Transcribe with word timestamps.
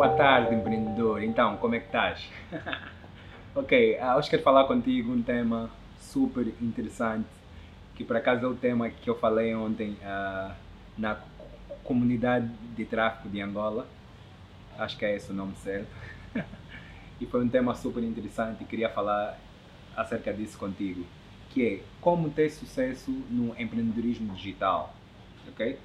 Boa 0.00 0.16
tarde, 0.16 0.54
empreendedor. 0.54 1.22
Então, 1.22 1.58
como 1.58 1.74
é 1.74 1.78
que 1.78 1.84
estás? 1.84 2.26
ok, 3.54 3.98
uh, 4.00 4.16
hoje 4.16 4.30
quero 4.30 4.42
falar 4.42 4.64
contigo 4.64 5.12
um 5.12 5.22
tema 5.22 5.68
super 5.98 6.46
interessante, 6.58 7.28
que 7.94 8.02
por 8.02 8.16
acaso 8.16 8.46
é 8.46 8.48
o 8.48 8.54
tema 8.54 8.88
que 8.88 9.10
eu 9.10 9.14
falei 9.14 9.54
ontem 9.54 9.98
uh, 10.00 10.54
na 10.96 11.18
comunidade 11.84 12.48
de 12.74 12.86
tráfico 12.86 13.28
de 13.28 13.42
Angola. 13.42 13.86
Acho 14.78 14.96
que 14.96 15.04
é 15.04 15.16
esse 15.16 15.32
o 15.32 15.34
nome 15.34 15.54
certo. 15.56 15.94
e 17.20 17.26
foi 17.26 17.44
um 17.44 17.48
tema 17.50 17.74
super 17.74 18.02
interessante 18.02 18.62
e 18.62 18.64
queria 18.64 18.88
falar 18.88 19.38
acerca 19.94 20.32
disso 20.32 20.56
contigo, 20.56 21.04
que 21.50 21.62
é 21.62 21.80
como 22.00 22.30
ter 22.30 22.48
sucesso 22.48 23.10
no 23.28 23.48
empreendedorismo 23.60 24.32
digital, 24.32 24.94
ok? 25.46 25.78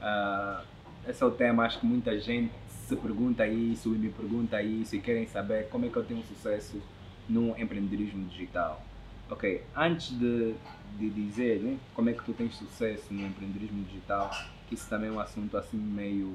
Uh, 0.00 0.77
esse 1.08 1.22
é 1.22 1.26
o 1.26 1.30
tema, 1.30 1.64
acho 1.64 1.80
que 1.80 1.86
muita 1.86 2.18
gente 2.20 2.52
se 2.68 2.94
pergunta 2.94 3.46
isso 3.46 3.94
e 3.94 3.98
me 3.98 4.10
pergunta 4.10 4.62
isso 4.62 4.94
e 4.94 5.00
querem 5.00 5.26
saber 5.26 5.68
como 5.68 5.86
é 5.86 5.88
que 5.88 5.96
eu 5.96 6.04
tenho 6.04 6.22
sucesso 6.22 6.80
no 7.28 7.58
empreendedorismo 7.58 8.26
digital. 8.26 8.82
Ok, 9.30 9.62
antes 9.76 10.18
de, 10.18 10.54
de 10.98 11.10
dizer 11.10 11.60
né, 11.60 11.78
como 11.94 12.08
é 12.08 12.12
que 12.12 12.24
tu 12.24 12.32
tens 12.32 12.54
sucesso 12.54 13.12
no 13.12 13.26
empreendedorismo 13.26 13.84
digital, 13.84 14.30
que 14.68 14.74
isso 14.74 14.88
também 14.88 15.08
é 15.08 15.12
um 15.12 15.20
assunto 15.20 15.56
assim 15.56 15.76
meio. 15.76 16.26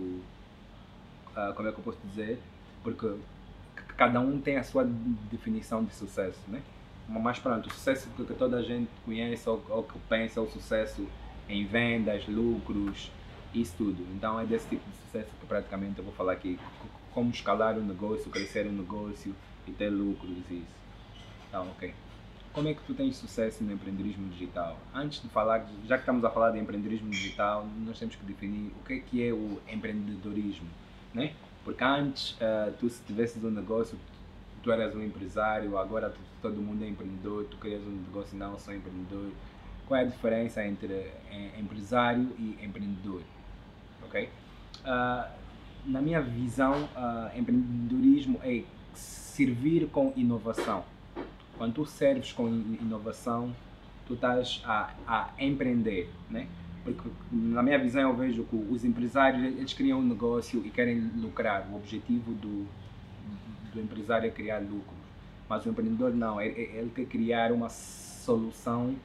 Uh, 1.35 1.53
como 1.55 1.67
é 1.67 1.71
que 1.71 1.79
eu 1.79 1.83
posso 1.83 1.99
dizer? 2.07 2.39
Porque 2.83 3.15
cada 3.97 4.19
um 4.19 4.39
tem 4.39 4.57
a 4.57 4.63
sua 4.63 4.83
definição 5.31 5.83
de 5.83 5.93
sucesso, 5.93 6.39
né? 6.47 6.61
Mas 7.07 7.39
pronto, 7.39 7.67
o 7.67 7.73
sucesso 7.73 8.07
que, 8.15 8.23
toda 8.33 8.57
a 8.57 8.61
gente 8.61 8.89
conhece 9.03 9.49
ou, 9.49 9.63
ou 9.69 9.83
que 9.83 9.97
pensa 10.07 10.39
é 10.39 10.43
o 10.43 10.47
sucesso 10.47 11.07
em 11.49 11.65
vendas, 11.65 12.27
lucros, 12.27 13.11
isso 13.53 13.73
tudo. 13.77 14.03
Então 14.15 14.39
é 14.39 14.45
desse 14.45 14.67
tipo 14.67 14.89
de 14.89 14.95
sucesso 14.97 15.29
que 15.39 15.45
praticamente 15.45 15.99
eu 15.99 16.03
vou 16.03 16.13
falar 16.13 16.33
aqui. 16.33 16.59
Como 17.11 17.29
escalar 17.29 17.77
um 17.77 17.85
negócio, 17.85 18.31
crescer 18.31 18.65
um 18.65 18.71
negócio 18.71 19.35
e 19.67 19.71
ter 19.71 19.89
lucros 19.89 20.37
isso. 20.49 20.65
Então, 21.47 21.67
ok. 21.69 21.93
Como 22.51 22.67
é 22.67 22.73
que 22.73 22.83
tu 22.83 22.93
tens 22.93 23.17
sucesso 23.17 23.63
no 23.63 23.71
empreendedorismo 23.71 24.29
digital? 24.29 24.77
Antes 24.93 25.21
de 25.21 25.29
falar, 25.29 25.67
já 25.87 25.95
que 25.95 26.01
estamos 26.01 26.23
a 26.23 26.29
falar 26.29 26.51
de 26.51 26.59
empreendedorismo 26.59 27.09
digital, 27.09 27.67
nós 27.85 27.97
temos 27.97 28.15
que 28.15 28.23
definir 28.25 28.71
o 28.79 28.83
que 28.85 28.93
é 28.93 28.99
que 28.99 29.27
é 29.27 29.33
o 29.33 29.59
empreendedorismo, 29.67 30.67
né? 31.13 31.33
Porque 31.63 31.83
antes, 31.83 32.31
uh, 32.33 32.71
tu 32.79 32.89
se 32.89 33.01
tivesses 33.03 33.43
um 33.43 33.49
negócio, 33.49 33.97
tu 34.61 34.71
eras 34.71 34.95
um 34.95 35.03
empresário, 35.03 35.77
agora 35.77 36.09
tu, 36.09 36.19
todo 36.41 36.61
mundo 36.61 36.83
é 36.83 36.87
empreendedor, 36.87 37.45
tu 37.45 37.57
crias 37.57 37.81
um 37.81 37.91
negócio, 37.91 38.37
não 38.37 38.57
sou 38.59 38.73
empreendedor. 38.73 39.31
Qual 39.87 39.99
é 39.99 40.03
a 40.03 40.07
diferença 40.07 40.65
entre 40.65 40.93
eh, 40.93 41.59
empresário 41.59 42.29
e 42.39 42.57
empreendedor? 42.63 43.21
Ok? 44.13 44.29
Uh, 44.85 45.29
na 45.85 46.01
minha 46.01 46.21
visão, 46.21 46.83
uh, 46.95 47.37
empreendedorismo 47.37 48.39
é 48.43 48.63
servir 48.93 49.87
com 49.87 50.13
inovação. 50.15 50.85
Quando 51.57 51.73
tu 51.73 51.85
serves 51.85 52.31
com 52.31 52.47
inovação, 52.47 53.53
tu 54.05 54.13
estás 54.13 54.61
a, 54.65 54.91
a 55.07 55.29
empreender, 55.39 56.09
né? 56.29 56.47
Porque 56.83 57.09
na 57.31 57.63
minha 57.63 57.79
visão 57.79 58.01
eu 58.01 58.15
vejo 58.15 58.43
que 58.43 58.55
os 58.55 58.83
empresários 58.83 59.43
eles 59.43 59.73
criam 59.73 59.99
um 59.99 60.03
negócio 60.03 60.61
e 60.65 60.69
querem 60.69 60.99
lucrar. 61.15 61.67
O 61.71 61.75
objetivo 61.75 62.33
do, 62.33 62.67
do 63.73 63.81
empresário 63.81 64.27
é 64.27 64.31
criar 64.31 64.59
lucro. 64.59 64.93
Mas 65.47 65.65
o 65.65 65.69
empreendedor 65.69 66.13
não, 66.13 66.41
ele, 66.41 66.61
ele 66.73 66.91
quer 66.93 67.05
criar 67.05 67.51
uma 67.51 67.69
solução 67.69 68.95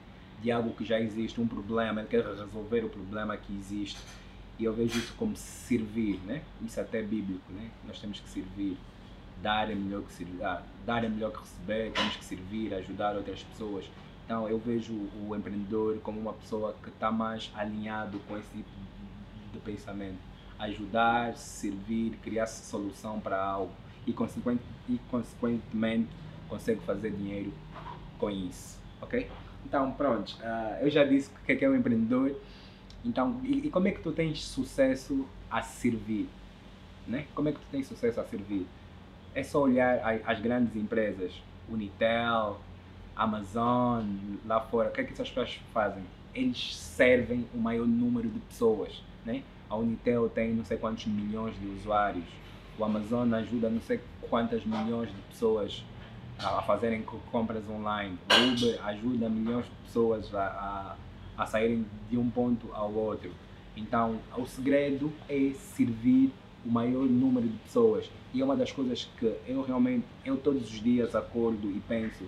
de 0.42 0.50
algo 0.50 0.72
que 0.72 0.84
já 0.84 1.00
existe, 1.00 1.40
um 1.40 1.46
problema, 1.46 2.00
ele 2.00 2.08
quer 2.08 2.24
resolver 2.24 2.84
o 2.84 2.88
problema 2.88 3.36
que 3.36 3.52
existe 3.56 3.98
e 4.58 4.64
eu 4.64 4.72
vejo 4.72 4.98
isso 4.98 5.14
como 5.16 5.36
servir, 5.36 6.18
né? 6.26 6.42
Isso 6.64 6.80
até 6.80 6.98
é 6.98 7.02
bíblico, 7.02 7.52
né? 7.52 7.70
Nós 7.86 8.00
temos 8.00 8.18
que 8.20 8.28
servir. 8.28 8.76
Dar 9.40 9.70
é 9.70 9.74
melhor 9.74 10.02
que 10.02 10.12
servir, 10.12 10.42
ah, 10.42 10.62
dar 10.84 11.04
é 11.04 11.08
melhor 11.08 11.30
que 11.30 11.38
receber, 11.38 11.92
temos 11.92 12.16
que 12.16 12.24
servir, 12.24 12.74
ajudar 12.74 13.14
outras 13.14 13.40
pessoas. 13.44 13.88
Então 14.24 14.48
eu 14.48 14.58
vejo 14.58 14.92
o 14.92 15.36
empreendedor 15.36 15.98
como 16.00 16.18
uma 16.18 16.32
pessoa 16.32 16.74
que 16.82 16.88
está 16.88 17.12
mais 17.12 17.50
alinhado 17.54 18.18
com 18.26 18.36
esse 18.36 18.48
tipo 18.50 18.68
de 19.52 19.58
pensamento. 19.60 20.18
Ajudar, 20.58 21.36
servir, 21.36 22.18
criar 22.20 22.48
solução 22.48 23.20
para 23.20 23.40
algo 23.40 23.72
e, 24.04 24.10
e 24.10 24.98
consequentemente 25.08 26.08
consegue 26.48 26.80
fazer 26.80 27.12
dinheiro 27.12 27.52
com 28.18 28.28
isso, 28.28 28.76
ok? 29.00 29.30
Então 29.64 29.92
pronto, 29.92 30.36
uh, 30.40 30.82
eu 30.82 30.90
já 30.90 31.04
disse 31.04 31.30
o 31.30 31.46
que 31.46 31.52
é, 31.52 31.56
que 31.56 31.64
é 31.64 31.70
um 31.70 31.76
empreendedor 31.76 32.34
então, 33.04 33.40
e, 33.44 33.66
e, 33.66 33.70
como 33.70 33.88
é 33.88 33.92
que 33.92 34.00
tu 34.00 34.12
tens 34.12 34.44
sucesso 34.44 35.26
a 35.50 35.62
servir? 35.62 36.28
Né? 37.06 37.26
Como 37.34 37.48
é 37.48 37.52
que 37.52 37.58
tu 37.58 37.66
tens 37.70 37.86
sucesso 37.86 38.20
a 38.20 38.24
servir? 38.24 38.66
É 39.34 39.42
só 39.42 39.62
olhar 39.62 40.00
as 40.26 40.40
grandes 40.40 40.74
empresas, 40.76 41.32
Unitel, 41.68 42.60
Amazon, 43.14 44.04
lá 44.46 44.60
fora. 44.60 44.88
O 44.88 44.92
que 44.92 45.00
é 45.00 45.04
que 45.04 45.12
essas 45.12 45.28
pessoas 45.28 45.60
fazem? 45.72 46.02
Eles 46.34 46.76
servem 46.76 47.46
o 47.54 47.58
maior 47.58 47.86
número 47.86 48.28
de 48.28 48.38
pessoas. 48.40 49.02
Né? 49.24 49.42
A 49.68 49.76
Unitel 49.76 50.28
tem 50.28 50.52
não 50.52 50.64
sei 50.64 50.76
quantos 50.76 51.06
milhões 51.06 51.58
de 51.58 51.66
usuários. 51.66 52.24
O 52.78 52.84
Amazon 52.84 53.32
ajuda 53.34 53.68
não 53.68 53.80
sei 53.80 54.00
quantas 54.28 54.64
milhões 54.64 55.08
de 55.08 55.20
pessoas 55.22 55.84
a, 56.38 56.62
fazerem 56.62 57.02
compras 57.02 57.68
online. 57.68 58.18
O 58.30 58.52
Uber 58.52 58.86
ajuda 58.86 59.28
milhões 59.28 59.64
de 59.64 59.70
pessoas 59.84 60.34
a, 60.34 60.46
a 60.46 60.96
a 61.38 61.46
saírem 61.46 61.86
de 62.10 62.18
um 62.18 62.28
ponto 62.28 62.68
ao 62.72 62.92
outro. 62.92 63.30
Então, 63.76 64.18
o 64.36 64.44
segredo 64.44 65.12
é 65.28 65.52
servir 65.54 66.32
o 66.66 66.70
maior 66.70 67.04
número 67.04 67.46
de 67.46 67.56
pessoas. 67.58 68.10
E 68.34 68.40
é 68.40 68.44
uma 68.44 68.56
das 68.56 68.72
coisas 68.72 69.08
que 69.18 69.32
eu 69.46 69.62
realmente, 69.62 70.04
eu 70.24 70.36
todos 70.36 70.64
os 70.64 70.82
dias 70.82 71.14
acordo 71.14 71.70
e 71.70 71.80
penso 71.86 72.24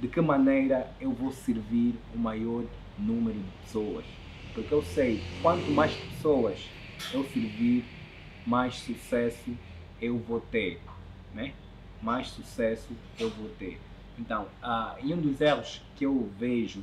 de 0.00 0.08
que 0.08 0.20
maneira 0.20 0.92
eu 1.00 1.12
vou 1.12 1.30
servir 1.32 1.94
o 2.14 2.18
maior 2.18 2.64
número 2.98 3.38
de 3.38 3.50
pessoas. 3.62 4.04
Porque 4.54 4.74
eu 4.74 4.82
sei, 4.82 5.22
quanto 5.40 5.70
mais 5.70 5.94
pessoas 5.94 6.68
eu 7.14 7.24
servir, 7.24 7.84
mais 8.44 8.74
sucesso 8.74 9.56
eu 10.00 10.18
vou 10.18 10.40
ter, 10.40 10.80
né? 11.32 11.52
Mais 12.02 12.28
sucesso 12.28 12.88
eu 13.18 13.30
vou 13.30 13.48
ter. 13.50 13.80
Então, 14.18 14.48
uh, 14.62 14.98
e 15.02 15.14
um 15.14 15.20
dos 15.20 15.40
erros 15.40 15.80
que 15.96 16.04
eu 16.04 16.28
vejo, 16.38 16.82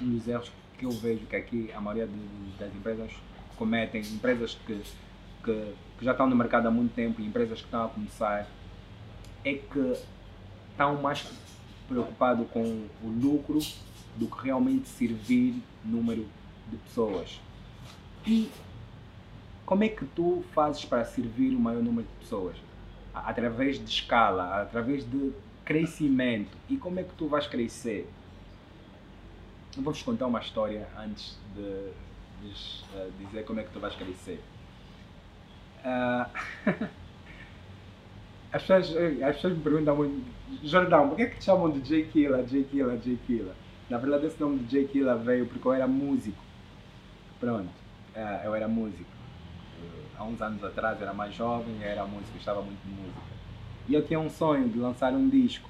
um 0.00 0.10
dos 0.10 0.28
erros 0.28 0.52
que 0.78 0.84
eu 0.84 0.90
vejo 0.90 1.26
que 1.26 1.36
aqui 1.36 1.70
a 1.74 1.80
maioria 1.80 2.08
das 2.58 2.74
empresas 2.74 3.10
cometem, 3.56 4.00
empresas 4.00 4.56
que, 4.66 4.80
que, 5.44 5.74
que 5.98 6.04
já 6.04 6.12
estão 6.12 6.28
no 6.28 6.36
mercado 6.36 6.68
há 6.68 6.70
muito 6.70 6.94
tempo 6.94 7.20
e 7.20 7.26
empresas 7.26 7.58
que 7.58 7.64
estão 7.64 7.86
a 7.86 7.88
começar, 7.88 8.46
é 9.44 9.54
que 9.54 9.96
estão 10.70 11.02
mais 11.02 11.28
preocupados 11.88 12.46
com 12.52 12.86
o 13.02 13.08
lucro 13.08 13.58
do 14.16 14.26
que 14.26 14.44
realmente 14.44 14.88
servir 14.88 15.60
número 15.84 16.26
de 16.70 16.76
pessoas. 16.76 17.40
E 18.26 18.48
como 19.64 19.84
é 19.84 19.88
que 19.88 20.04
tu 20.06 20.44
fazes 20.52 20.84
para 20.84 21.04
servir 21.04 21.54
o 21.54 21.58
maior 21.58 21.82
número 21.82 22.06
de 22.06 22.24
pessoas? 22.24 22.56
Através 23.12 23.78
de 23.78 23.90
escala, 23.90 24.62
através 24.62 25.04
de 25.04 25.32
crescimento. 25.64 26.56
E 26.68 26.76
como 26.76 27.00
é 27.00 27.02
que 27.02 27.12
tu 27.14 27.26
vais 27.26 27.46
crescer? 27.46 28.08
Eu 29.76 29.82
vou-vos 29.82 30.02
contar 30.02 30.26
uma 30.26 30.40
história 30.40 30.88
antes 30.96 31.38
de, 31.54 31.60
uh, 31.60 33.12
dizer 33.18 33.44
como 33.44 33.60
é 33.60 33.62
que 33.62 33.70
tu 33.70 33.80
vais 33.80 33.94
crescer. 33.94 34.42
Uh, 35.84 36.26
as, 38.52 38.62
pessoas, 38.62 38.96
as 39.22 39.36
pessoas 39.36 39.56
me 39.56 39.62
perguntam 39.62 39.96
muito, 39.96 40.24
Jordão, 40.62 41.08
por 41.08 41.16
que 41.16 41.22
é 41.22 41.26
que 41.26 41.38
te 41.38 41.44
chamam 41.44 41.70
de 41.70 41.80
J. 41.80 42.04
Killa, 42.04 42.42
J. 42.44 42.64
Killa, 42.64 42.96
J. 42.96 43.16
Killa? 43.26 43.54
Na 43.88 43.98
verdade, 43.98 44.26
esse 44.26 44.40
nome 44.40 44.58
de 44.60 44.70
J. 44.70 44.88
Killa 44.88 45.16
veio 45.16 45.46
porque 45.46 45.66
eu 45.66 45.72
era 45.72 45.86
músico. 45.86 46.42
Pronto, 47.38 47.68
uh, 48.16 48.44
eu 48.44 48.54
era 48.54 48.66
músico. 48.66 49.10
há 50.16 50.24
uns 50.24 50.40
anos 50.42 50.64
atrás, 50.64 51.00
era 51.00 51.12
mais 51.12 51.34
jovem, 51.34 51.76
eu 51.80 51.88
era 51.88 52.04
músico, 52.04 52.32
gostava 52.34 52.62
muito 52.62 52.80
de 52.82 52.90
música. 52.90 53.20
E 53.88 53.94
eu 53.94 54.04
tinha 54.04 54.18
um 54.18 54.28
sonho 54.28 54.68
de 54.68 54.78
lançar 54.78 55.12
um 55.12 55.28
disco. 55.28 55.68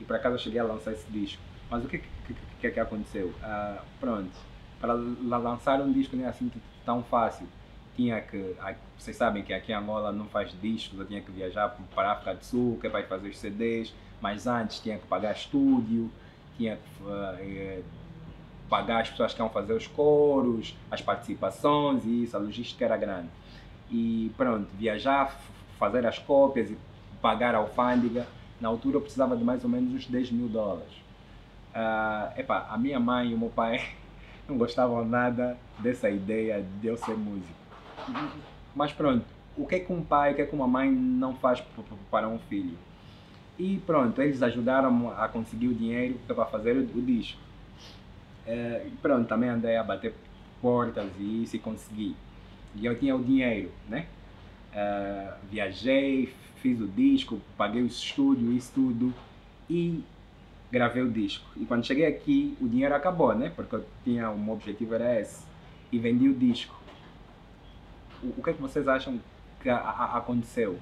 E 0.00 0.04
por 0.04 0.16
acaso 0.16 0.36
eu 0.36 0.38
cheguei 0.38 0.60
a 0.60 0.64
lançar 0.64 0.92
esse 0.92 1.10
disco. 1.10 1.42
Mas 1.70 1.84
o 1.84 1.88
que, 1.88 1.98
que, 1.98 2.34
que 2.60 2.66
é 2.66 2.70
que 2.70 2.80
aconteceu? 2.80 3.28
Uh, 3.28 3.80
pronto, 4.00 4.32
para 4.80 4.94
lançar 5.38 5.80
um 5.80 5.92
disco 5.92 6.16
não 6.16 6.24
é 6.24 6.28
assim 6.28 6.50
tão 6.84 7.02
fácil. 7.02 7.46
Tinha 7.94 8.20
que, 8.20 8.56
vocês 8.98 9.16
sabem 9.16 9.42
que 9.42 9.52
aqui 9.52 9.72
em 9.72 9.74
Angola 9.74 10.10
não 10.10 10.26
faz 10.26 10.52
discos, 10.60 10.98
eu 10.98 11.06
tinha 11.06 11.20
que 11.20 11.30
viajar 11.30 11.76
para 11.94 12.08
a 12.08 12.12
África 12.12 12.34
do 12.34 12.44
Sul, 12.44 12.78
que 12.80 12.86
é 12.86 12.90
para 12.90 13.02
fazer 13.06 13.28
os 13.28 13.38
CDs, 13.38 13.94
mas 14.20 14.46
antes 14.46 14.80
tinha 14.80 14.98
que 14.98 15.06
pagar 15.06 15.32
estúdio, 15.32 16.10
tinha 16.56 16.76
que 16.76 17.02
uh, 17.02 17.84
pagar 18.68 19.02
as 19.02 19.10
pessoas 19.10 19.34
que 19.34 19.40
iam 19.40 19.50
fazer 19.50 19.74
os 19.74 19.86
coros, 19.86 20.76
as 20.90 21.02
participações 21.02 22.04
e 22.04 22.24
isso, 22.24 22.36
a 22.36 22.40
logística 22.40 22.84
era 22.84 22.96
grande. 22.96 23.28
E 23.90 24.32
pronto, 24.36 24.68
viajar, 24.76 25.38
fazer 25.78 26.06
as 26.06 26.18
cópias 26.18 26.70
e 26.70 26.78
pagar 27.20 27.54
a 27.54 27.58
alfândega, 27.58 28.26
na 28.60 28.68
altura 28.68 28.96
eu 28.96 29.00
precisava 29.00 29.36
de 29.36 29.44
mais 29.44 29.64
ou 29.64 29.70
menos 29.70 29.92
uns 29.92 30.06
10 30.06 30.30
mil 30.30 30.48
dólares. 30.48 31.09
Uh, 31.74 32.40
epá, 32.40 32.66
a 32.70 32.76
minha 32.76 32.98
mãe 32.98 33.30
e 33.30 33.34
o 33.34 33.38
meu 33.38 33.50
pai 33.50 33.80
não 34.48 34.58
gostavam 34.58 35.04
nada 35.04 35.56
dessa 35.78 36.10
ideia 36.10 36.64
de 36.80 36.86
eu 36.86 36.96
ser 36.96 37.16
músico. 37.16 37.54
Mas 38.74 38.92
pronto, 38.92 39.24
o 39.56 39.66
que 39.66 39.76
é 39.76 39.80
que 39.80 39.92
um 39.92 40.02
pai, 40.02 40.32
o 40.32 40.34
que 40.34 40.42
é 40.42 40.46
que 40.46 40.54
uma 40.54 40.66
mãe 40.66 40.90
não 40.90 41.34
faz 41.34 41.62
para 42.10 42.28
um 42.28 42.38
filho. 42.38 42.76
E 43.58 43.78
pronto, 43.86 44.20
eles 44.22 44.42
ajudaram 44.42 45.12
a 45.16 45.28
conseguir 45.28 45.68
o 45.68 45.74
dinheiro 45.74 46.18
para 46.26 46.46
fazer 46.46 46.76
o, 46.76 47.02
disco. 47.02 47.38
É, 48.46 48.84
e 48.86 48.90
pronto, 49.02 49.28
também 49.28 49.50
andei 49.50 49.76
a 49.76 49.84
bater 49.84 50.14
portas 50.62 51.10
e 51.18 51.42
isso 51.42 51.56
e 51.56 51.58
consegui. 51.58 52.16
E 52.74 52.86
eu 52.86 52.98
tinha 52.98 53.14
o 53.14 53.22
dinheiro, 53.22 53.70
né? 53.88 54.06
É, 54.72 55.34
viajei, 55.50 56.32
fiz 56.56 56.80
o 56.80 56.86
disco, 56.86 57.40
paguei 57.56 57.82
o 57.82 57.86
estúdio, 57.86 58.52
isso 58.52 58.72
tudo 58.74 59.12
e 59.68 60.02
gravei 60.70 61.02
o 61.02 61.10
disco. 61.10 61.44
E 61.56 61.64
quando 61.64 61.84
cheguei 61.84 62.06
aqui, 62.06 62.56
o 62.60 62.68
dinheiro 62.68 62.94
acabou, 62.94 63.34
né? 63.34 63.52
Porque 63.54 63.74
eu 63.74 63.84
tinha, 64.04 64.30
um 64.30 64.50
objetivo 64.50 64.94
era 64.94 65.20
esse. 65.20 65.44
E 65.90 65.98
vendi 65.98 66.28
o 66.28 66.34
disco. 66.34 66.78
O, 68.22 68.28
o 68.38 68.42
que 68.42 68.50
é 68.50 68.52
que 68.52 68.62
vocês 68.62 68.86
acham 68.86 69.20
que 69.60 69.68
a, 69.68 69.76
a, 69.76 70.18
aconteceu? 70.18 70.78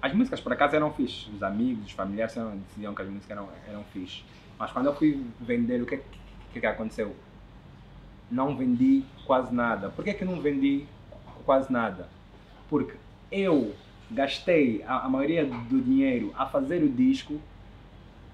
As 0.00 0.12
músicas 0.12 0.40
por 0.40 0.52
acaso 0.52 0.76
eram 0.76 0.92
fixe. 0.92 1.28
Os 1.30 1.42
amigos, 1.42 1.86
os 1.86 1.92
familiares 1.92 2.36
diziam 2.68 2.94
que 2.94 3.02
as 3.02 3.08
músicas 3.08 3.30
eram, 3.30 3.48
eram 3.66 3.84
fixe. 3.92 4.22
Mas 4.58 4.70
quando 4.70 4.86
eu 4.86 4.94
fui 4.94 5.24
vender, 5.40 5.82
o 5.82 5.86
que, 5.86 6.00
que, 6.52 6.60
que 6.60 6.66
aconteceu? 6.66 7.14
Não 8.30 8.56
vendi 8.56 9.04
quase 9.26 9.52
nada. 9.52 9.90
Por 9.90 10.04
que, 10.04 10.14
que 10.14 10.24
não 10.24 10.40
vendi 10.40 10.86
quase 11.44 11.72
nada? 11.72 12.08
Porque 12.68 12.96
eu 13.30 13.74
gastei 14.10 14.84
a, 14.86 15.04
a 15.04 15.08
maioria 15.08 15.44
do 15.44 15.80
dinheiro 15.80 16.32
a 16.36 16.46
fazer 16.46 16.82
o 16.82 16.88
disco 16.88 17.40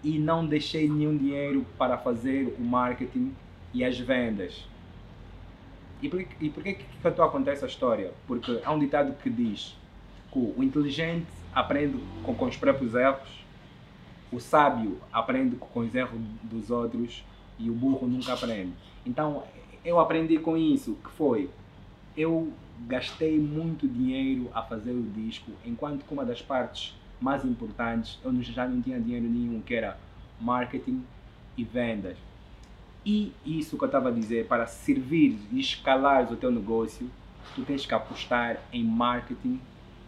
e 0.02 0.18
não 0.18 0.46
deixei 0.46 0.88
nenhum 0.88 1.16
dinheiro 1.16 1.64
para 1.78 1.96
fazer 1.96 2.54
o 2.58 2.62
marketing 2.62 3.34
e 3.72 3.84
as 3.84 3.98
vendas. 3.98 4.66
E 6.02 6.08
por, 6.08 6.24
que, 6.24 6.74
que 6.74 6.86
eu 7.04 7.28
contar 7.30 7.52
essa 7.52 7.66
história? 7.66 8.12
Porque 8.26 8.60
há 8.64 8.72
um 8.72 8.78
ditado 8.78 9.14
que 9.22 9.30
diz 9.30 9.76
que 10.32 10.38
o 10.38 10.62
inteligente 10.62 11.26
aprende 11.54 11.98
com, 12.24 12.34
com 12.34 12.46
os 12.46 12.56
próprios 12.56 12.94
erros, 12.94 13.44
o 14.32 14.40
sábio 14.40 14.98
aprende 15.12 15.56
com 15.56 15.80
os 15.80 15.94
erros 15.94 16.20
dos 16.42 16.70
outros 16.70 17.22
e 17.58 17.70
o 17.70 17.74
burro 17.74 18.08
nunca 18.08 18.32
aprende. 18.32 18.72
Então 19.06 19.44
eu 19.84 20.00
aprendi 20.00 20.38
com 20.38 20.56
isso, 20.56 20.96
que 21.04 21.10
foi 21.10 21.48
eu 22.16 22.52
gastei 22.86 23.38
muito 23.38 23.86
dinheiro 23.86 24.50
a 24.52 24.62
fazer 24.62 24.90
o 24.90 25.02
disco, 25.02 25.50
enquanto 25.64 26.04
que 26.04 26.12
uma 26.12 26.24
das 26.24 26.42
partes 26.42 26.94
mais 27.22 27.44
importantes 27.44 28.18
eu 28.24 28.42
já 28.42 28.66
não 28.66 28.82
tinha 28.82 29.00
dinheiro 29.00 29.26
nenhum, 29.26 29.60
que 29.60 29.74
era 29.74 29.98
marketing 30.40 31.04
e 31.56 31.64
vendas. 31.64 32.16
E 33.04 33.32
isso 33.44 33.76
que 33.76 33.84
eu 33.84 33.86
estava 33.86 34.08
a 34.08 34.12
dizer, 34.12 34.46
para 34.46 34.66
servir 34.66 35.38
e 35.50 35.60
escalar 35.60 36.30
o 36.32 36.36
teu 36.36 36.50
negócio, 36.50 37.10
tu 37.54 37.62
tens 37.62 37.84
que 37.84 37.94
apostar 37.94 38.60
em 38.72 38.84
marketing 38.84 39.60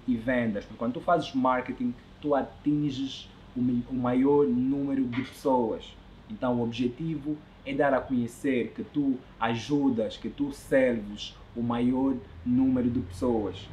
e 0.07 0.17
vendas. 0.17 0.65
Porque 0.65 0.79
quando 0.79 0.95
tu 0.95 1.01
fazes 1.01 1.35
marketing, 1.35 1.95
tu 2.21 2.35
atinges 2.35 3.29
o 3.57 3.95
maior 3.95 4.47
número 4.47 5.05
de 5.05 5.23
pessoas. 5.23 5.85
Então 6.29 6.59
o 6.59 6.63
objetivo 6.63 7.37
é 7.65 7.75
dar 7.75 7.95
a 7.95 8.01
conhecer 8.01 8.73
que 8.75 8.83
tu 8.83 9.19
ajudas, 9.39 10.17
que 10.17 10.29
tu 10.29 10.53
serves 10.53 11.37
o 11.57 11.63
maior 11.63 12.17
número 12.45 12.91
de 12.91 13.01
pessoas. 13.01 13.69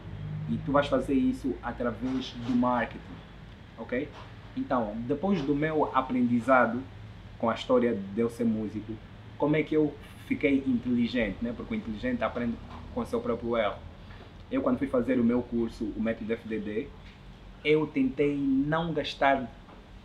E 0.49 0.57
tu 0.65 0.71
vais 0.71 0.87
fazer 0.87 1.13
isso 1.13 1.55
através 1.63 2.31
do 2.45 2.55
marketing, 2.55 2.99
ok? 3.81 4.07
Então, 4.55 4.93
depois 5.07 5.41
do 5.41 5.55
meu 5.55 5.89
aprendizado 5.93 6.81
com 7.37 7.49
a 7.49 7.55
história 7.55 7.95
de 7.95 8.21
eu 8.21 8.29
ser 8.29 8.43
músico, 8.43 8.93
como 9.37 9.55
é 9.55 9.63
que 9.63 9.75
eu 9.75 9.93
fiquei 10.27 10.63
inteligente, 10.67 11.37
né? 11.41 11.53
Porque 11.55 11.73
o 11.73 11.77
inteligente 11.77 12.23
aprende 12.23 12.55
com 12.93 13.05
seu 13.05 13.19
próprio 13.19 13.57
erro. 13.57 13.75
Eu, 14.51 14.61
quando 14.61 14.77
fui 14.77 14.87
fazer 14.87 15.19
o 15.19 15.23
meu 15.23 15.41
curso, 15.41 15.85
o 15.95 16.01
método 16.01 16.33
FDD, 16.33 16.87
eu 17.63 17.87
tentei 17.87 18.35
não 18.35 18.93
gastar 18.93 19.49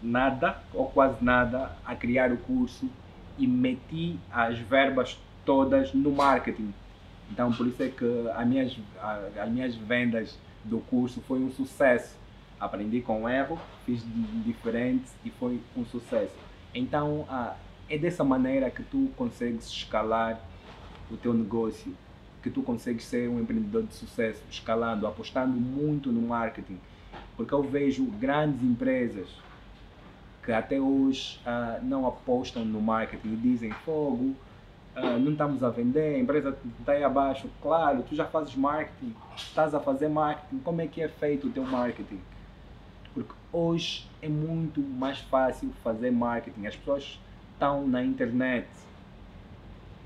nada 0.03 0.63
ou 0.73 0.87
quase 0.87 1.25
nada 1.25 1.77
a 1.85 1.95
criar 1.95 2.33
o 2.33 2.37
curso 2.37 2.89
e 3.39 3.47
meti 3.47 4.19
as 4.31 4.59
verbas 4.59 5.19
todas 5.45 5.93
no 5.93 6.11
marketing. 6.13 6.73
Então, 7.31 7.53
por 7.53 7.67
isso 7.67 7.83
é 7.83 7.89
que 7.89 8.05
as 8.35 8.47
minhas, 8.47 8.77
as 9.37 9.51
minhas 9.51 9.75
vendas 9.75 10.39
do 10.65 10.79
curso 10.79 11.21
foi 11.23 11.41
um 11.41 11.51
sucesso. 11.51 12.17
Aprendi 12.59 13.01
com 13.01 13.29
erro, 13.29 13.59
fiz 13.85 14.03
diferente 14.45 15.05
e 15.25 15.31
foi 15.31 15.61
um 15.77 15.85
sucesso. 15.85 16.35
Então, 16.75 17.27
é 17.89 17.99
dessa 17.99 18.25
maneira 18.25 18.71
que 18.71 18.83
tu 18.83 19.11
consegues 19.17 19.67
escalar 19.69 20.41
o 21.11 21.17
teu 21.17 21.33
negócio, 21.33 21.95
que 22.43 22.51
tu 22.51 22.63
consegues 22.63 23.05
ser 23.05 23.29
um 23.29 23.41
empreendedor 23.41 23.83
de 23.85 23.95
sucesso, 23.95 24.43
escalando, 24.51 25.07
apostando 25.07 25.53
muito 25.53 26.11
no 26.11 26.21
marketing. 26.23 26.79
Porque 27.37 27.53
eu 27.53 27.63
vejo 27.63 28.05
grandes 28.05 28.63
empresas 28.63 29.29
que 30.45 30.53
até 30.53 30.81
hoje 30.81 31.41
uh, 31.45 31.85
não 31.85 32.07
apostam 32.07 32.65
no 32.65 32.81
marketing 32.81 33.33
e 33.33 33.37
dizem 33.37 33.73
fogo, 33.85 34.35
uh, 34.97 35.19
não 35.19 35.33
estamos 35.33 35.63
a 35.63 35.71
vender, 35.71 36.15
a 36.15 36.19
empresa 36.19 36.57
está 36.79 36.93
aí 36.93 37.03
abaixo. 37.03 37.49
Claro, 37.61 38.05
tu 38.09 38.15
já 38.15 38.25
fazes 38.25 38.55
marketing, 38.55 39.15
estás 39.37 39.75
a 39.75 39.81
fazer 39.81 40.09
marketing, 40.09 40.59
como 40.59 40.81
é 40.81 40.87
que 40.87 41.03
é 41.03 41.09
feito 41.09 41.49
o 41.49 41.51
teu 41.51 41.65
marketing? 41.65 42.21
Hoje 43.59 44.05
é 44.21 44.29
muito 44.29 44.83
mais 44.83 45.19
fácil 45.19 45.73
fazer 45.83 46.11
marketing. 46.11 46.67
As 46.67 46.77
pessoas 46.77 47.19
estão 47.55 47.89
na 47.89 48.05
internet 48.05 48.69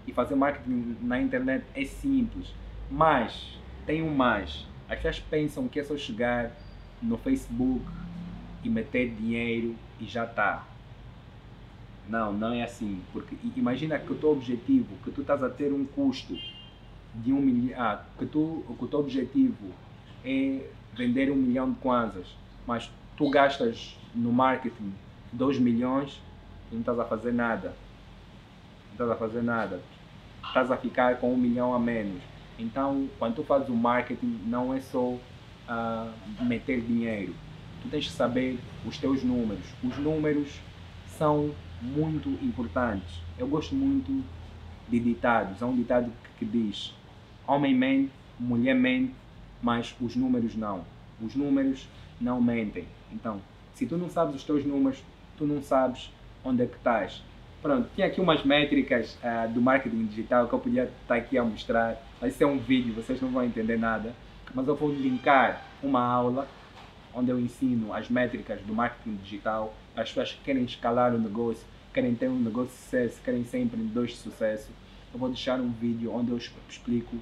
e 0.07 0.13
fazer 0.13 0.37
marketing 0.37 0.97
na 1.01 1.21
internet 1.21 1.65
é 1.75 1.85
simples, 1.85 2.55
mas 2.89 3.59
tem 3.85 4.05
um 4.05 4.15
mais. 4.15 4.65
As 4.89 4.99
pessoas 4.99 5.19
pensam 5.19 5.67
que 5.67 5.81
é 5.81 5.83
só 5.83 5.97
chegar 5.97 6.53
no 7.03 7.19
Facebook 7.19 7.85
e 8.63 8.71
meter 8.71 9.11
dinheiro 9.17 9.75
e 9.99 10.05
já 10.05 10.27
está. 10.27 10.65
Não, 12.09 12.33
não 12.33 12.53
é 12.53 12.63
assim. 12.63 13.03
Porque 13.13 13.37
imagina 13.57 13.99
que 13.99 14.13
o 14.13 14.15
teu 14.15 14.31
objetivo, 14.31 14.95
que 15.03 15.11
tu 15.11 15.23
estás 15.23 15.43
a 15.43 15.51
ter 15.51 15.73
um 15.73 15.85
custo 15.85 16.39
de 17.17 17.33
um 17.33 17.41
milhão, 17.41 17.81
ah, 17.83 18.05
que, 18.17 18.27
tu, 18.27 18.65
que 18.79 18.85
o 18.85 18.87
teu 18.87 19.01
objetivo 19.01 19.73
é 20.25 20.71
vender 20.95 21.33
um 21.33 21.37
milhão 21.37 21.73
de 21.73 21.81
kwanzas, 21.81 22.29
mas 22.65 22.89
tu 23.17 23.31
gastas 23.31 23.97
no 24.15 24.33
marketing 24.33 24.93
2 25.33 25.59
milhões 25.59 26.21
e 26.71 26.75
não 26.75 26.81
estás 26.81 26.99
a 26.99 27.05
fazer 27.05 27.33
nada. 27.33 27.75
Não 28.87 28.93
estás 28.93 29.11
a 29.11 29.17
fazer 29.17 29.43
nada. 29.43 29.81
Estás 30.45 30.71
a 30.71 30.77
ficar 30.77 31.17
com 31.19 31.33
um 31.33 31.37
milhão 31.37 31.75
a 31.75 31.79
menos. 31.79 32.23
Então, 32.59 33.09
quando 33.19 33.37
tu 33.37 33.45
fazes 33.45 33.69
o 33.69 33.75
marketing, 33.75 34.41
não 34.47 34.75
é 34.75 34.81
só 34.81 35.01
uh, 35.09 35.21
meter 36.45 36.81
dinheiro 36.81 37.35
tu 37.81 37.89
tens 37.89 38.07
que 38.07 38.13
saber 38.13 38.59
os 38.87 38.99
teus 38.99 39.23
números. 39.23 39.65
Os 39.83 39.97
números 39.99 40.61
são 41.07 41.55
muito 41.81 42.29
importantes. 42.45 43.21
Eu 43.39 43.49
gosto 43.49 43.75
muito 43.75 44.25
de 44.89 45.01
ditados. 45.01 45.63
Há 45.63 45.67
um 45.67 45.77
ditado 45.77 46.13
que, 46.39 46.45
diz: 46.45 46.95
homem 47.47 47.75
mente, 47.75 48.13
mulher 48.39 48.75
mente, 48.75 49.15
mas 49.63 49.95
os 50.01 50.15
números 50.15 50.55
não. 50.55 50.85
Os 51.21 51.35
números 51.35 51.89
não 52.21 52.41
mentem. 52.41 52.85
Então, 53.13 53.41
se 53.75 53.87
tu 53.87 53.97
não 53.97 54.11
sabes 54.11 54.37
os 54.37 54.45
teus 54.45 54.65
números, 54.65 55.03
tu 55.37 55.47
não 55.47 55.63
sabes 55.63 56.13
onde 56.45 56.63
é 56.63 56.67
que 56.67 56.77
estás. 56.77 57.23
Pronto, 57.63 57.89
tinha 57.95 58.07
aqui 58.07 58.21
umas 58.21 58.45
métricas 58.45 59.19
uh, 59.23 59.49
do 59.53 59.61
marketing 59.61 60.07
digital 60.07 60.49
que 60.49 60.55
eu 60.55 60.59
podia 60.59 60.91
estar 61.03 61.17
aqui 61.17 61.37
a 61.37 61.45
mostrar, 61.45 62.01
mas 62.21 62.41
é 62.41 62.47
um 62.47 62.59
vídeo, 62.59 62.95
vocês 62.95 63.21
não 63.21 63.31
vão 63.31 63.45
entender 63.45 63.79
nada. 63.79 64.15
Mas 64.55 64.67
eu 64.67 64.75
vou 64.75 64.91
linkar 64.91 65.63
uma 65.83 66.01
aula 66.01 66.49
onde 67.15 67.31
eu 67.31 67.39
ensino 67.39 67.93
as 67.93 68.09
métricas 68.09 68.61
do 68.63 68.75
marketing 68.75 69.17
digital. 69.17 69.75
As 69.95 70.09
pessoas 70.09 70.33
que 70.33 70.43
querem 70.43 70.65
escalar 70.65 71.15
o 71.15 71.19
negócio, 71.19 71.67
querem 71.93 72.15
ter 72.15 72.29
um 72.29 72.39
negócio 72.39 72.71
de 72.71 72.83
sucesso, 72.83 73.21
querem 73.23 73.45
ser 73.45 73.61
empreendedores 73.61 74.13
de 74.13 74.19
sucesso. 74.19 74.71
Eu 75.13 75.19
vou 75.19 75.29
deixar 75.29 75.61
um 75.61 75.71
vídeo 75.71 76.13
onde 76.15 76.31
eu 76.31 76.39
explico 76.39 77.17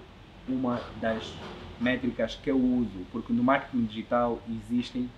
uma 0.49 0.81
das 1.01 1.33
métricas 1.81 2.35
que 2.35 2.51
eu 2.51 2.59
uso, 2.59 3.07
porque 3.13 3.33
no 3.33 3.43
marketing 3.43 3.85
digital 3.85 4.41
existem 4.49 5.09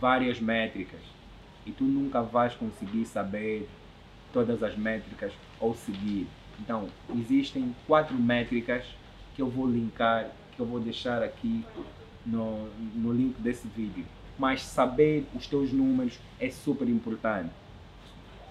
várias 0.00 0.40
métricas 0.40 1.00
e 1.64 1.72
tu 1.72 1.84
nunca 1.84 2.22
vais 2.22 2.54
conseguir 2.54 3.04
saber 3.06 3.68
todas 4.32 4.62
as 4.62 4.76
métricas 4.76 5.32
ou 5.58 5.74
seguir. 5.74 6.26
Então, 6.60 6.88
existem 7.14 7.74
quatro 7.86 8.14
métricas 8.14 8.84
que 9.34 9.42
eu 9.42 9.48
vou 9.48 9.66
linkar, 9.66 10.30
que 10.54 10.60
eu 10.60 10.66
vou 10.66 10.80
deixar 10.80 11.22
aqui 11.22 11.64
no, 12.24 12.68
no 12.94 13.12
link 13.12 13.40
desse 13.40 13.66
vídeo. 13.68 14.04
Mas 14.38 14.62
saber 14.62 15.26
os 15.34 15.46
teus 15.46 15.72
números 15.72 16.18
é 16.38 16.50
super 16.50 16.88
importante. 16.88 17.50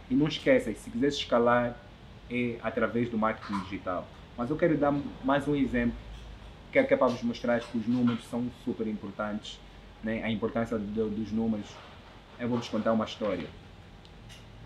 E 0.09 0.15
não 0.15 0.27
esqueça, 0.27 0.73
se 0.73 0.89
quiser 0.89 1.07
escalar, 1.07 1.77
é 2.29 2.57
através 2.61 3.09
do 3.09 3.17
marketing 3.17 3.59
digital. 3.63 4.07
Mas 4.37 4.49
eu 4.49 4.55
quero 4.55 4.77
dar 4.77 4.93
mais 5.23 5.47
um 5.47 5.55
exemplo 5.55 5.95
que 6.75 6.79
é, 6.79 6.83
que 6.83 6.93
é 6.93 6.97
para 6.97 7.07
vos 7.07 7.23
mostrar 7.23 7.57
que 7.61 7.77
os 7.77 7.87
números 7.87 8.25
são 8.29 8.51
super 8.65 8.85
importantes, 8.85 9.57
né? 10.03 10.21
a 10.21 10.29
importância 10.29 10.77
de, 10.77 10.85
dos 10.85 11.31
números. 11.31 11.67
Eu 12.37 12.49
vou 12.49 12.57
vos 12.57 12.67
contar 12.67 12.91
uma 12.91 13.05
história. 13.05 13.47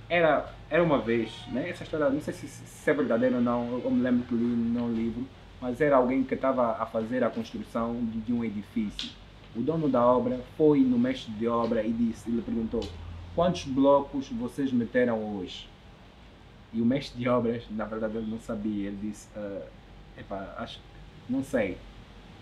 Era, 0.09 0.51
era 0.71 0.81
uma 0.81 0.97
vez, 0.97 1.31
né? 1.49 1.69
essa 1.69 1.83
história, 1.83 2.09
não 2.09 2.19
sei 2.19 2.33
se, 2.33 2.47
se 2.47 2.89
é 2.89 2.93
verdadeira 2.95 3.35
ou 3.35 3.43
não, 3.43 3.79
eu 3.83 3.91
me 3.91 4.01
lembro 4.01 4.25
que 4.25 4.33
li 4.33 4.41
num 4.41 4.91
livro, 4.91 5.23
mas 5.61 5.79
era 5.79 5.97
alguém 5.97 6.23
que 6.23 6.33
estava 6.33 6.81
a 6.81 6.85
fazer 6.87 7.23
a 7.23 7.29
construção 7.29 8.03
de, 8.03 8.21
de 8.21 8.33
um 8.33 8.43
edifício. 8.43 9.11
O 9.55 9.61
dono 9.61 9.87
da 9.87 10.03
obra 10.03 10.41
foi 10.57 10.79
no 10.79 10.97
mestre 10.97 11.31
de 11.33 11.47
obra 11.47 11.85
e 11.85 11.93
disse, 11.93 12.27
ele 12.27 12.41
perguntou, 12.41 12.81
quantos 13.35 13.65
blocos 13.65 14.29
vocês 14.29 14.73
meteram 14.73 15.37
hoje? 15.37 15.69
E 16.73 16.81
o 16.81 16.85
mestre 16.85 17.19
de 17.19 17.29
obras, 17.29 17.63
na 17.69 17.85
verdade, 17.85 18.17
ele 18.17 18.31
não 18.31 18.39
sabia. 18.39 18.87
Ele 18.87 18.97
disse, 18.99 19.27
uh, 19.37 19.61
epa, 20.17 20.55
acho, 20.57 20.79
não 21.29 21.43
sei. 21.43 21.77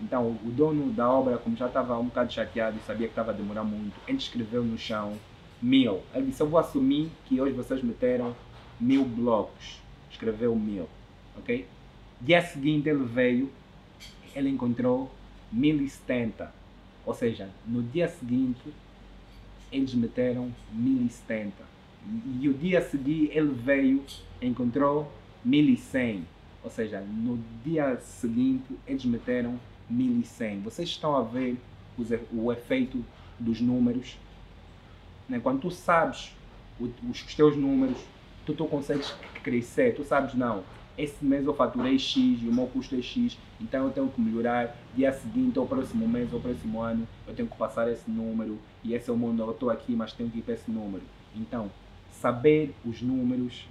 Então, 0.00 0.38
o 0.44 0.50
dono 0.50 0.92
da 0.92 1.10
obra, 1.10 1.38
como 1.38 1.56
já 1.56 1.66
estava 1.66 1.98
um 1.98 2.04
bocado 2.04 2.32
chateado 2.32 2.76
e 2.76 2.86
sabia 2.86 3.06
que 3.06 3.12
estava 3.12 3.32
a 3.32 3.34
demorar 3.34 3.64
muito, 3.64 3.94
ele 4.06 4.18
escreveu 4.18 4.62
no 4.62 4.78
chão 4.78 5.18
mil. 5.60 6.00
Ele 6.14 6.26
disse, 6.26 6.40
eu 6.40 6.48
vou 6.48 6.60
assumir 6.60 7.10
que 7.26 7.40
hoje 7.40 7.52
vocês 7.52 7.82
meteram 7.82 8.34
mil 8.80 9.04
blocos. 9.04 9.80
Escreveu 10.10 10.54
mil, 10.54 10.88
ok? 11.36 11.66
Dia 12.20 12.42
seguinte 12.42 12.88
ele 12.88 13.04
veio, 13.04 13.50
ele 14.34 14.48
encontrou 14.48 15.10
1070. 15.52 16.52
Ou 17.04 17.14
seja, 17.14 17.48
no 17.66 17.82
dia 17.82 18.08
seguinte 18.08 18.72
eles 19.70 19.94
meteram 19.94 20.52
1070. 20.72 21.52
E, 22.06 22.44
e 22.44 22.48
o 22.48 22.54
dia 22.54 22.80
seguinte 22.80 23.30
ele 23.36 23.52
veio, 23.52 24.04
encontrou 24.40 25.10
1100. 25.44 26.24
Ou 26.62 26.70
seja, 26.70 27.00
no 27.00 27.38
dia 27.64 27.96
seguinte 27.98 28.74
eles 28.86 29.04
meteram 29.04 29.58
1100. 29.88 30.60
Vocês 30.60 30.88
estão 30.88 31.16
a 31.16 31.22
ver 31.22 31.58
os, 31.96 32.08
o 32.32 32.52
efeito 32.52 33.04
dos 33.38 33.60
números. 33.60 34.16
Né? 35.28 35.40
Quando 35.40 35.60
tu 35.60 35.70
sabes 35.70 36.32
os, 36.78 36.90
os 37.08 37.34
teus 37.34 37.56
números, 37.56 37.98
tu, 38.44 38.54
tu 38.54 38.66
consegues 38.66 39.14
crescer. 39.42 39.94
Tu 39.94 40.04
sabes, 40.04 40.34
não, 40.34 40.64
esse 40.98 41.24
mês 41.24 41.46
eu 41.46 41.54
faturei 41.54 41.96
X 41.96 42.42
e 42.42 42.48
o 42.48 42.52
meu 42.52 42.66
custo 42.66 42.96
é 42.96 43.00
X, 43.00 43.38
então 43.60 43.84
eu 43.84 43.92
tenho 43.92 44.08
que 44.08 44.20
melhorar. 44.20 44.76
Dia 44.96 45.12
seguinte, 45.12 45.56
ou 45.56 45.66
próximo 45.66 46.08
mês, 46.08 46.32
ou 46.32 46.40
próximo 46.40 46.80
ano, 46.82 47.06
eu 47.26 47.34
tenho 47.34 47.48
que 47.48 47.56
passar 47.56 47.88
esse 47.88 48.10
número. 48.10 48.58
E 48.82 48.94
esse 48.94 49.08
é 49.08 49.12
o 49.12 49.16
mundo, 49.16 49.40
eu 49.40 49.50
estou 49.52 49.70
aqui, 49.70 49.94
mas 49.94 50.12
tenho 50.12 50.28
que 50.28 50.38
ir 50.38 50.42
para 50.42 50.54
esse 50.54 50.68
número. 50.68 51.04
Então, 51.36 51.70
saber 52.10 52.74
os 52.84 53.00
números 53.00 53.68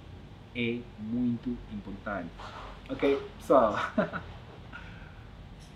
é 0.56 0.78
muito 0.98 1.54
importante. 1.70 2.30
Ok, 2.88 3.20
pessoal? 3.38 3.76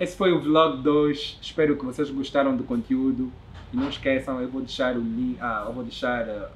Esse 0.02 0.16
foi 0.16 0.32
o 0.32 0.40
vlog 0.40 0.82
2. 0.82 1.38
Espero 1.40 1.76
que 1.76 1.84
vocês 1.84 2.10
gostaram 2.10 2.56
do 2.56 2.64
conteúdo. 2.64 3.30
E 3.72 3.76
não 3.76 3.88
esqueçam, 3.88 4.40
eu 4.40 4.48
vou 4.48 4.60
deixar 4.60 4.96
o 4.96 5.00
link. 5.00 5.38
Ah, 5.40 5.62
eu 5.64 5.72
vou 5.72 5.84
deixar 5.84 6.50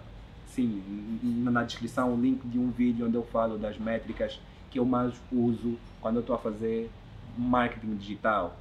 sim, 0.48 0.82
na 1.22 1.62
descrição 1.62 2.12
o 2.12 2.20
link 2.20 2.44
de 2.44 2.58
um 2.58 2.72
vídeo 2.72 3.06
onde 3.06 3.14
eu 3.14 3.22
falo 3.22 3.56
das 3.56 3.78
métricas 3.78 4.40
que 4.68 4.80
eu 4.80 4.84
mais 4.84 5.14
uso 5.30 5.78
quando 6.00 6.16
eu 6.16 6.20
estou 6.22 6.34
a 6.34 6.40
fazer 6.40 6.90
marketing 7.38 7.94
digital. 7.94 8.56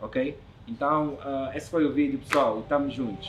Ok? 0.00 0.38
Então, 0.66 1.18
uh, 1.22 1.54
esse 1.54 1.68
foi 1.68 1.84
o 1.84 1.92
vídeo, 1.92 2.18
pessoal. 2.18 2.60
Estamos 2.60 2.94
juntos. 2.94 3.28